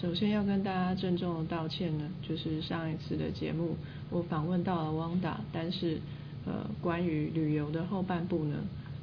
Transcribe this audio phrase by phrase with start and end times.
[0.00, 3.76] 首先要跟大家郑重的道歉呢，就是上一次的节目
[4.08, 5.98] 我访问到了汪达，但是
[6.46, 8.56] 呃关于旅游的后半部呢，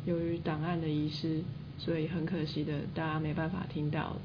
[0.08, 1.44] 由于档案的遗失，
[1.78, 4.18] 所以很可惜的大家没办法听到。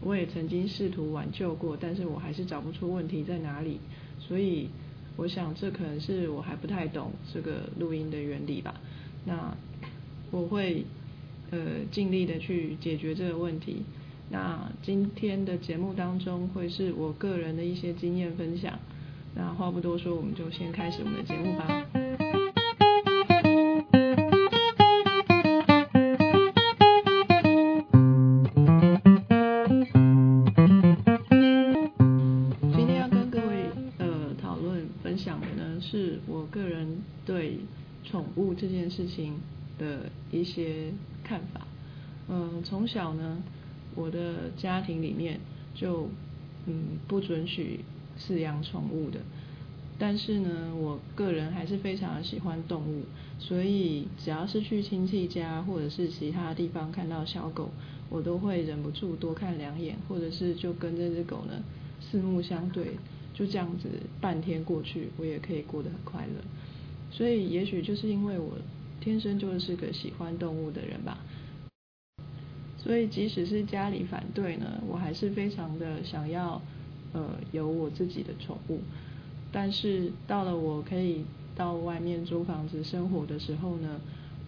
[0.00, 3.78] 我也曾经试图挽救过，但是我还是找不出问题在哪里，
[4.18, 4.68] 所以
[5.16, 8.74] 我想这可能是我还不太懂这个录音的原理吧。
[9.26, 9.56] 那
[10.32, 10.84] 我会
[11.52, 13.84] 呃尽力的去解决这个问题。
[14.32, 18.78] 那今天的节目当中会是我个人的一些经验分享。
[19.34, 21.84] 那话不多说，我们就先开始我们的节目吧。
[32.72, 37.58] 今天要跟各位呃讨论分享的呢，是我个人对
[38.04, 39.40] 宠物这件事情
[39.76, 40.92] 的一些
[41.24, 41.62] 看法。
[42.28, 43.42] 嗯，从小呢，
[44.60, 45.40] 家庭里面
[45.74, 46.08] 就
[46.66, 47.80] 嗯不准许
[48.18, 49.20] 饲养宠物的。
[49.98, 53.02] 但是呢，我个人还是非常喜欢动物，
[53.38, 57.70] 所以只要是去亲戚家或者是其他地方看到小狗，
[58.08, 61.62] 我都会忍不住多看两眼，或者是就跟这只狗呢
[62.00, 62.96] 四目相对，
[63.34, 63.88] 就这样子
[64.22, 66.42] 半天过去，我也可以过得很快乐。
[67.10, 68.56] 所以也许就是因为我
[69.00, 71.18] 天生就是个喜欢动物的人吧。
[72.82, 76.60] 所以即使是家里反对呢，我还是非常的想要
[77.12, 78.80] 呃有我自己的宠物。
[79.52, 81.24] 但是到了我可以
[81.56, 84.00] 到外面租房子生活的时候呢，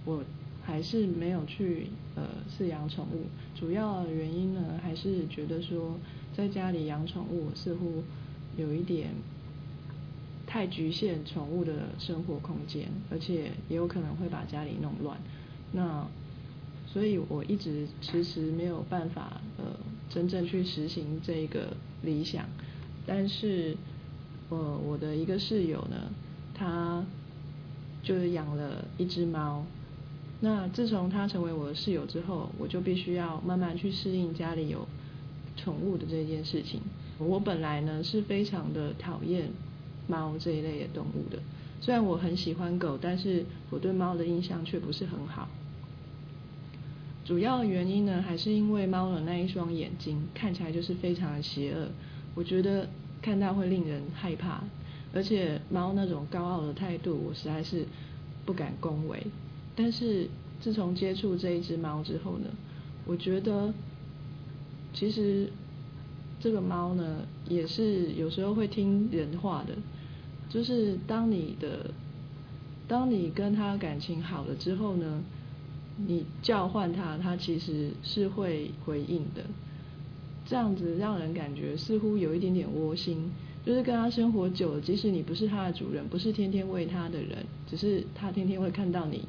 [0.04, 0.22] 我
[0.64, 3.26] 还是没有去呃饲养宠物。
[3.54, 5.98] 主要原因呢，还是觉得说
[6.34, 8.02] 在家里养宠物似乎
[8.56, 9.10] 有一点
[10.46, 15.18] 太局限宠物的生活空间，而且也有可能会把家里弄乱。
[15.72, 16.06] 那
[16.92, 19.64] 所以我一直迟迟没有办法呃
[20.10, 22.44] 真正去实行这个理想，
[23.06, 23.76] 但是。
[24.50, 26.12] 呃，我的一个室友呢，
[26.52, 27.02] 他
[28.02, 29.64] 就是养了一只猫。
[30.40, 34.86] 那自从他成为我的室友之后，我就必须要慢慢去适应家里有
[35.56, 36.82] 宠物的这件事情。
[37.16, 39.48] 我本来呢是非常的讨厌
[40.06, 41.38] 猫这一类的动物的，
[41.80, 45.48] 虽然我很喜欢狗，但是我对猫的印象却不是很好。
[47.24, 51.88] 主要原因呢，还是因为猫的那一双眼睛看起来就是非常的邪恶，
[52.34, 52.88] 我觉得。
[53.22, 54.64] 看到会令人害怕，
[55.14, 57.86] 而且猫那种高傲的态度，我实在是
[58.44, 59.24] 不敢恭维。
[59.76, 60.28] 但是
[60.60, 62.46] 自从接触这一只猫之后呢，
[63.06, 63.72] 我觉得
[64.92, 65.52] 其实
[66.40, 67.18] 这个猫呢，
[67.48, 69.74] 也是有时候会听人话的。
[70.48, 71.92] 就是当你的，
[72.88, 75.22] 当你跟它感情好了之后呢，
[75.96, 79.44] 你叫唤它，它其实是会回应的。
[80.44, 83.30] 这样子让人感觉似乎有一点点窝心，
[83.64, 89.24] 就是跟他生活久了，即使你不是他的主人，不是天天喂他的人，只是他天天会看到你，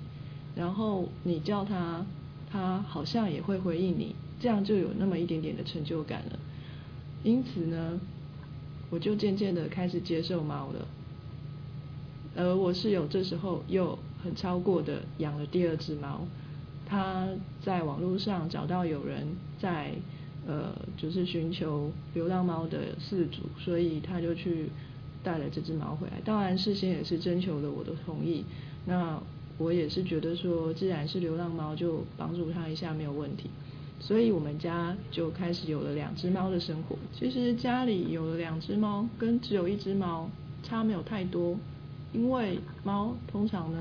[0.55, 2.05] 然后你叫他，
[2.49, 6.39] 他好像也会回应你，这样就有那么一点点的成就感了。
[7.23, 7.99] 因此呢，
[8.89, 10.87] 我就渐渐的开始接受猫了。
[12.35, 16.25] 而我室友这时候又很超过的养了第二只猫，
[16.85, 17.27] 他
[17.63, 19.27] 在网络上找到有人
[19.59, 19.93] 在。
[20.45, 24.67] 呃，就是寻求流浪猫的饲主，所以他就去
[25.23, 26.19] 带了这只猫回来。
[26.25, 28.43] 当然，事先也是征求了我的同意。
[28.85, 29.17] 那
[29.57, 33.49] 我也是觉得说，既然是流浪猫，就帮助它一下没有问题。
[34.01, 36.97] 所以我们家就开始有了两只猫的生活。
[37.17, 40.29] 其实家里有了两只猫，跟只有一只猫
[40.61, 41.57] 差没有太多，
[42.11, 43.79] 因为猫通常呢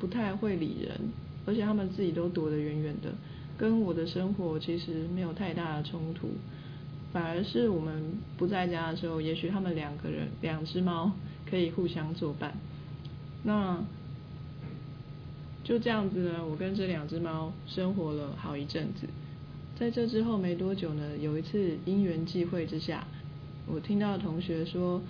[0.00, 1.12] 不太会理人，
[1.46, 3.10] 而且它们自己都躲得远远的。
[3.56, 6.28] 跟我的生活其实没有太大的冲突，
[7.12, 8.02] 反而是我们
[8.36, 11.12] 不在家的时候，也许他们两个人两只猫
[11.48, 12.52] 可以互相作伴。
[13.44, 13.82] 那
[15.64, 19.06] 就这样子呢，我跟这两只猫生活了好一阵子。
[19.78, 23.06] 在这之后没多久呢，有一次因缘际会之下，
[23.66, 25.00] 我听到同学说，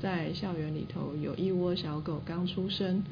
[0.00, 3.02] 在校园里头有一窝小狗刚出生，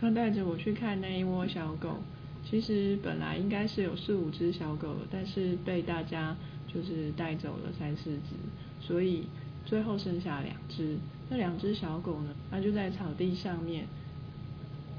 [0.00, 1.98] 他带着我去看那一窝小狗。
[2.46, 6.36] 其实本来应该是有四五只小狗，但是被大家
[6.68, 9.24] 就是带走了三四只，所以
[9.64, 10.98] 最后剩下两只。
[11.30, 13.86] 那两只小狗呢，它就在草地上面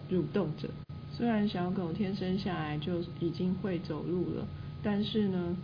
[0.10, 0.68] 蠕动着。
[1.16, 4.48] 虽然小狗天生下来就已经会走路了，
[4.82, 5.56] 但是呢，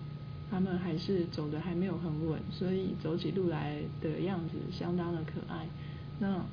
[0.52, 5.66] 它们还是走的还没有很稳，所以走起路来的样子相当的可爱。
[6.20, 6.46] 那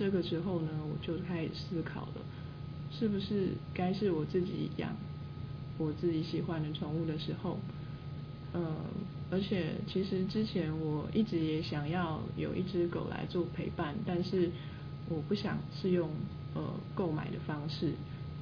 [0.00, 2.22] 这个时候呢，我就开始思考了。
[2.90, 4.96] 是不是该是我自己养
[5.76, 7.58] 我自己喜欢的宠物的时候？
[8.54, 8.76] 呃，
[9.30, 14.50] 而且其实之前我一直也想要有一只狗来做陪伴，但是
[15.10, 16.08] 我不想是用
[16.54, 16.62] 呃
[16.94, 17.92] 购买的方式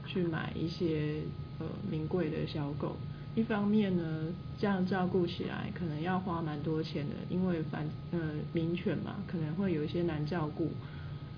[0.06, 1.22] 去买一些
[1.58, 2.94] 呃名贵的小狗。
[3.34, 4.28] 一方面呢，
[4.60, 8.18] 这样照顾起来可能要花蛮多钱的，因为反呃
[8.52, 10.70] 名犬嘛，可能会有一些难照顾。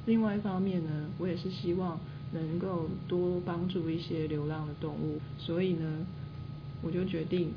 [0.06, 2.00] 另外一方面呢，我也是希望
[2.32, 6.06] 能够多帮助一些流浪的动物，所以呢，
[6.82, 7.52] 我就决定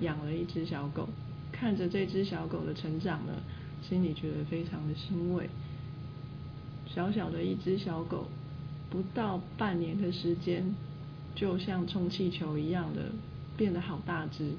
[0.00, 1.08] 养了一只小狗。
[1.52, 3.32] 看着这只小狗的成长呢，
[3.82, 5.48] 心里觉得非常的欣慰。
[6.86, 8.26] 小小的一只小狗，
[8.90, 10.74] 不到半年的时间，
[11.34, 13.10] 就像充气球一样的
[13.56, 14.52] 变得好大只，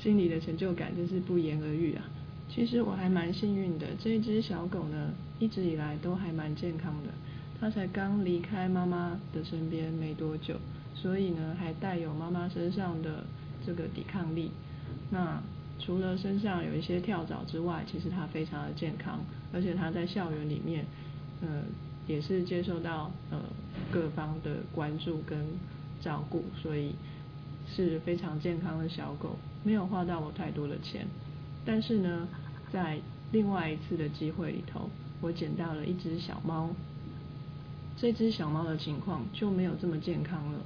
[0.00, 2.02] 心里的成就感真是不言而喻啊！
[2.48, 7.10] 其实我还蛮幸运的，这只小狗呢，一直以来都还蛮健康的。
[7.58, 10.56] 它才刚离开妈妈的身边没多久，
[10.94, 13.24] 所以呢，还带有妈妈身上的
[13.64, 14.50] 这个抵抗力。
[15.10, 15.42] 那
[15.78, 19.20] 除了身上有一些跳蚤之外，其实它非常的健康，
[19.52, 20.84] 而且它在校园里面，
[21.40, 21.62] 呃，
[22.06, 23.40] 也是接受到呃
[23.90, 25.38] 各方的关注跟
[26.02, 26.94] 照顾，所以
[27.66, 31.06] 是非常健康的小狗，没有花到我太多的钱。
[31.64, 32.28] 但是呢，
[32.70, 32.98] 在
[33.32, 36.70] 另外一次的机会里头，我捡到了一只小猫，
[37.96, 40.58] 这只小猫的情况就没有这么健康了。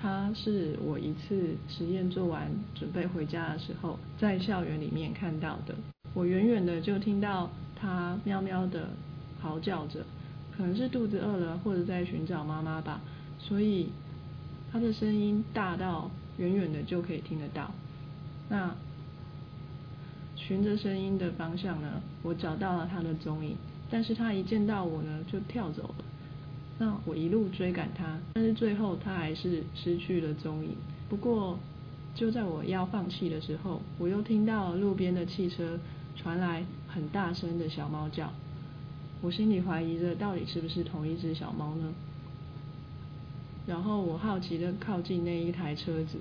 [0.00, 5.74] 它是我一次实验做完，准备回家的时候，在校园里面看到的。
[6.12, 8.90] 我远远的就听到它喵喵的
[9.40, 10.04] 嚎叫着，
[10.56, 13.00] 可能是肚子饿了，或者在寻找妈妈吧。
[13.38, 13.90] 所以
[14.70, 17.70] 它的声音大到远远的就可以听得到。
[18.48, 18.74] 那
[20.36, 23.56] 循着声音的方向呢，我找到了它的踪影，
[23.90, 26.04] 但是他一见到我呢，就跳走了。
[26.78, 30.76] 那我一路追赶他，但是最后他还是失去了踪影。
[31.08, 31.58] 不过
[32.14, 35.78] 就在我要放弃的时候，我又听到路边的汽车
[36.16, 38.32] 传来很大声的小猫叫。
[39.22, 41.92] 我心里怀疑着，到底是不是同一只小猫呢？
[43.66, 46.18] 然后我好奇的靠近那一台车子，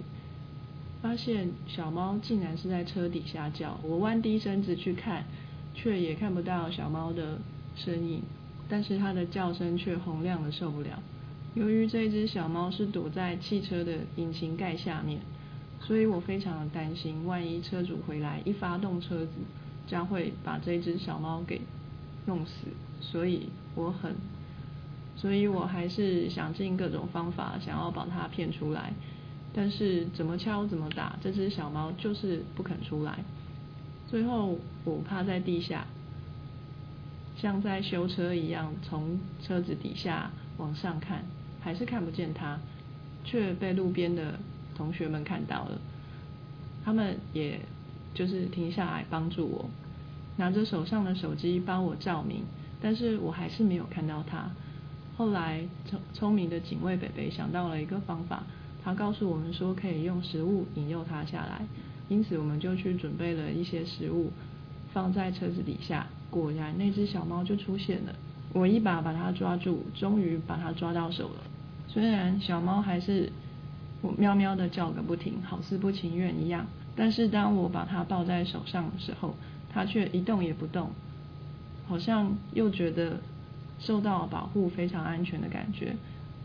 [1.01, 3.77] 发现小猫竟然是在车底下叫。
[3.83, 5.25] 我弯低身子去看，
[5.73, 7.37] 却也看不到小猫的
[7.75, 8.21] 身影。
[8.67, 10.99] 但是它的叫声却洪亮的受不了。
[11.53, 15.21] 由于这只小猫是躲在汽车的引擎盖下面，
[15.79, 19.33] 所以我非常的担心，万一车主回来一发动车子，
[19.87, 21.61] 将会把这只小猫给
[22.25, 22.53] 弄死。
[22.99, 24.15] 所以我很，
[25.15, 28.91] 所以我还是想尽各种方法，想要把它骗出来。
[29.53, 33.23] 但是怎么敲怎么打，这只小猫就是不肯出来。
[34.07, 35.85] 最后我趴在地下。
[37.37, 41.23] 像在修车一样，从车子底下往上看，
[41.61, 42.59] 还是看不见他，
[43.23, 44.39] 却被路边的
[44.75, 45.79] 同学们看到了。
[46.83, 47.59] 他们也
[48.13, 49.69] 就是停下来帮助我，
[50.37, 52.43] 拿着手上的手机帮我照明，
[52.81, 54.49] 但是我还是没有看到他。
[55.17, 58.43] 后来聪聪明的警卫北北想到了一个方法，
[58.83, 61.65] 他告诉我们说可以用食物引诱他下来，
[62.07, 64.31] 因此我们就去准备了一些食物，
[64.93, 66.07] 放在车子底下。
[66.29, 68.15] 果然，那只小猫就出现了。
[68.53, 71.41] 我一把把它抓住，终于把它抓到手了。
[71.87, 73.31] 虽然小猫还是
[74.01, 76.65] 我喵喵的叫个不停，好似不情愿一样，
[76.95, 79.35] 但是当我把它抱在手上的时候，
[79.69, 80.89] 它却一动也不动，
[81.87, 83.19] 好像又觉得
[83.79, 85.95] 受到保护、非常安全的感觉。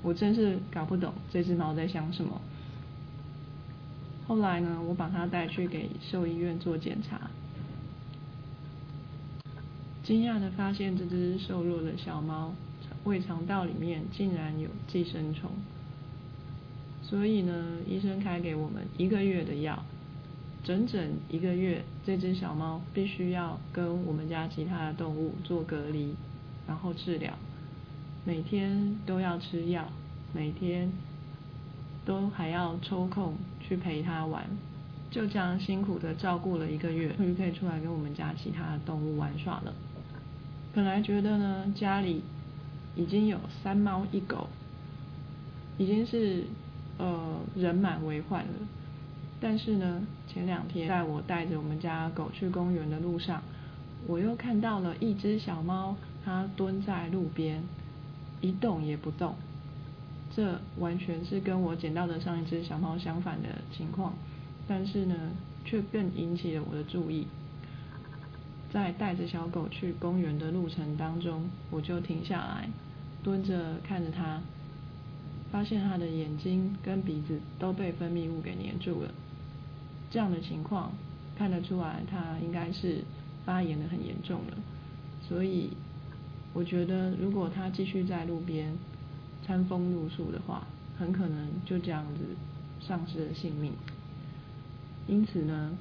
[0.03, 2.41] 我真是搞不懂这只猫在想什么。
[4.27, 7.31] 后来呢，我把它带去给兽医院做检查。
[10.03, 12.55] 惊讶的发现，这只瘦弱的小猫
[13.05, 15.51] 胃肠道里面竟然有寄生虫，
[17.03, 19.85] 所以呢，医生开给我们一个月的药，
[20.65, 26.15] 整整一个月，这只小猫必须要跟我们家其他的动物做隔离，
[26.67, 27.35] 然后治疗，
[28.25, 29.87] 每天都要吃药，
[30.33, 30.91] 每天
[32.05, 34.45] 都还要抽空去陪它玩，
[35.11, 39.75] 就这样辛苦的照顾了一个月，终于可以出来跟我们家其他的动物玩耍了。
[40.73, 42.23] 本来觉得呢，家里
[42.95, 44.49] 已经有三猫一狗，
[45.79, 46.45] 已经是
[46.99, 48.55] 呃人满为患了。
[49.41, 53.43] 但是呢，前两天在我带着我们家狗去公园的路上，
[54.07, 57.63] 我又看到了一只小猫，它蹲在路边，
[58.41, 59.35] 一动也不动。
[60.37, 64.13] 这完全是跟我捡到的上一只小猫相反的情况，
[64.69, 65.17] 但是呢，
[65.65, 67.27] 却更引起了我的注意。
[68.73, 72.69] 在带着小狗去公园的路程当中，我就停下来，
[73.23, 74.41] 蹲着看着它，
[75.51, 79.11] 发现它的眼睛跟鼻子都被分泌物给粘住了。
[80.11, 80.93] 这样的情况
[81.37, 83.05] 看得出来它应该是
[83.45, 84.57] 发炎的很严重了，
[85.29, 85.71] 所以
[86.53, 88.73] 我觉得如果它继续在路边
[89.47, 90.67] 餐风露宿的话，
[90.99, 92.21] 很可能就这样子
[92.81, 93.73] 丧失了性命。
[95.09, 95.73] 因此呢，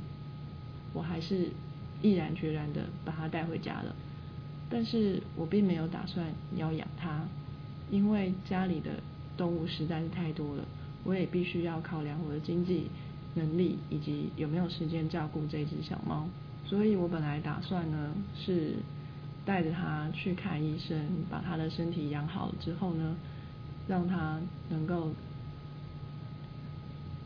[0.94, 1.50] 我还是
[2.02, 3.96] 毅然决然的把它带回家了。
[4.70, 7.24] 但是我并没有打算要养它，
[7.90, 8.92] 因为家里的
[9.36, 10.64] 动物实在是太多了，
[11.04, 12.88] 我也必须要考量我的经济
[13.34, 16.28] 能力以及有没有时间照顾这只小猫。
[16.66, 18.76] 所以我本来打算呢是
[19.44, 23.16] 带着它去看医生，把它的身体养好了之后呢，
[23.88, 24.40] 让它
[24.70, 25.12] 能够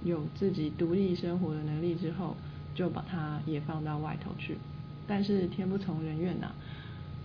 [0.05, 2.37] 有自己独立生活的能力之后，
[2.73, 4.57] 就把它也放到外头去。
[5.07, 6.51] 但是天不从人愿呐。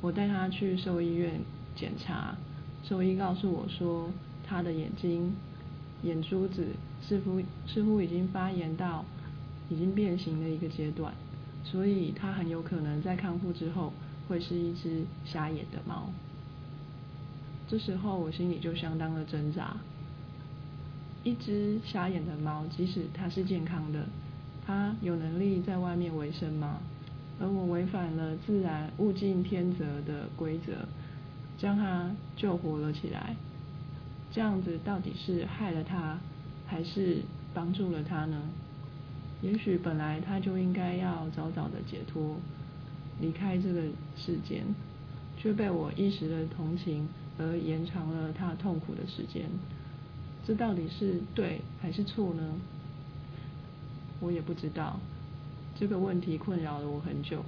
[0.01, 1.41] 我带他去兽医院
[1.75, 2.37] 检查，
[2.85, 4.11] 兽医告诉我说，
[4.47, 5.35] 他的眼睛
[6.03, 6.69] 眼珠子
[7.03, 9.05] 似乎似乎已经发炎到
[9.69, 11.13] 已经变形的一个阶段，
[11.65, 13.93] 所以他很有可能在康复之后
[14.29, 16.11] 会是一只瞎眼的猫。
[17.69, 19.77] 这时候我心里就相当的挣扎，
[21.25, 24.07] 一只瞎眼的猫，即使它是健康的，
[24.69, 26.81] 他有能力在外面维生吗？
[27.41, 30.87] 而我违反了自然物竞天择的规则，
[31.57, 33.35] 将他救活了起来。
[34.31, 36.19] 这样子到底是害了他，
[36.67, 37.23] 还是
[37.55, 38.43] 帮助了他呢？
[39.41, 42.37] 也许本来他就应该要早早的解脱，
[43.23, 43.81] 离开这个
[44.19, 44.67] 世间，
[45.39, 47.09] 却被我一时的同情
[47.39, 49.49] 而延长了他痛苦的时间。
[50.47, 52.43] 这到底是对还是错呢？
[54.21, 54.99] 我也不知道。
[55.79, 57.45] 这个问题困扰了我很久，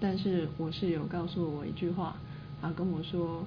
[0.00, 2.16] 但是我室友告诉我一句话，
[2.62, 3.44] 他跟我说，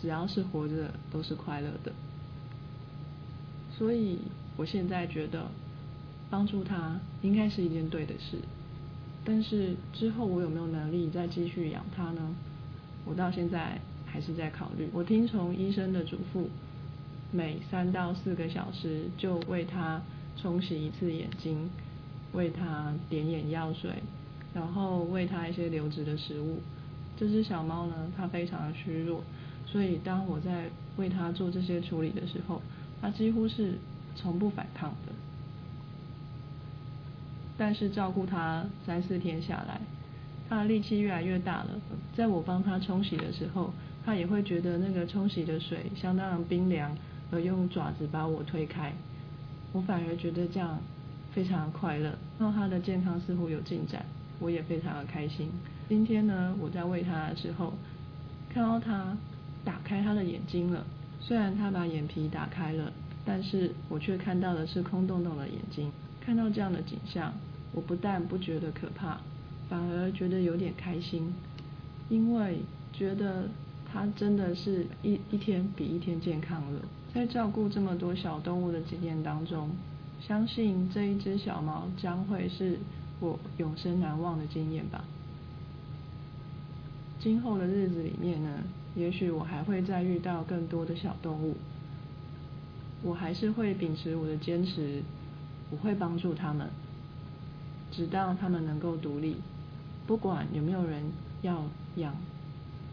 [0.00, 1.92] 只要是活着都是快乐的，
[3.76, 4.18] 所以
[4.56, 5.48] 我现在觉得
[6.30, 8.38] 帮助他应该是一件对的事，
[9.24, 12.34] 但是之后我有没有能力再继续养他呢？
[13.04, 14.88] 我到现在还是在考虑。
[14.92, 16.44] 我听从医生的嘱咐，
[17.32, 20.00] 每三到四个小时就为他
[20.42, 21.70] 冲洗一次眼睛。
[22.32, 23.90] 喂它点眼药水，
[24.54, 26.60] 然后喂它一些流质的食物。
[27.18, 29.22] 这只小猫呢，它非常的虚弱，
[29.66, 32.62] 所以当我在为它做这些处理的时候，
[33.02, 33.74] 它几乎是
[34.16, 35.12] 从不反抗的。
[37.58, 39.78] 但是照顾它三四天下来，
[40.48, 41.68] 它的力气越来越大了。
[42.16, 43.74] 在我帮它冲洗的时候，
[44.06, 46.96] 它也会觉得那个冲洗的水相当的冰凉，
[47.30, 48.90] 而用爪子把我推开。
[49.72, 50.78] 我反而觉得这样。
[51.34, 54.04] 非常快乐，那他的健康似乎有进展，
[54.38, 55.48] 我也非常的开心。
[55.88, 57.72] 今天呢，我在喂他的时候，
[58.50, 59.16] 看到他
[59.64, 60.84] 打开他的眼睛了。
[61.22, 62.92] 虽然他把眼皮打开了，
[63.24, 65.90] 但是我却看到的是空洞洞的眼睛。
[66.20, 67.32] 看到这样的景象，
[67.72, 69.18] 我不但不觉得可怕，
[69.70, 71.32] 反而觉得有点开心，
[72.10, 72.58] 因为
[72.92, 73.48] 觉得
[73.90, 76.80] 他真的是一一天比一天健康了。
[77.14, 79.70] 在照顾这么多小动物的经验当中。
[80.26, 82.78] 相信这一只小猫将会是
[83.18, 85.02] 我永生难忘的经验吧。
[87.18, 88.62] 今后的日子里面呢，
[88.94, 91.56] 也许我还会再遇到更多的小动物，
[93.02, 95.02] 我还是会秉持我的坚持，
[95.72, 96.70] 我会帮助他们，
[97.90, 99.38] 直到他们能够独立，
[100.06, 101.02] 不管有没有人
[101.42, 101.64] 要
[101.96, 102.14] 养，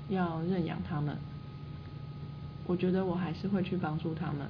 [0.09, 1.15] 要认养他们，
[2.69, 4.47] 我觉得我还是会去帮助他们，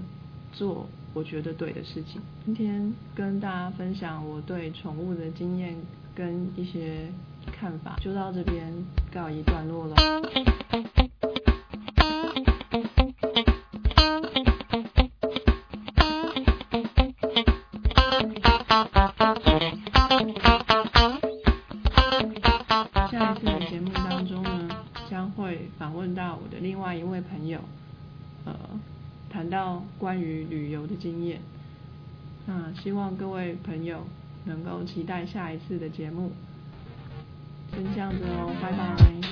[0.51, 0.85] 做。
[1.13, 2.21] 我觉得对的事情。
[2.43, 5.73] 今天跟大家分享我对宠物的经验
[6.13, 7.07] 跟一些
[7.49, 8.73] 看法，就到这边
[9.09, 9.95] 告一段落了。
[29.39, 31.39] 谈到关于旅游的经验，
[32.46, 34.05] 那希望各位朋友
[34.43, 36.34] 能够期待下一次的节目。
[37.72, 39.28] 先这样子哦，拜拜。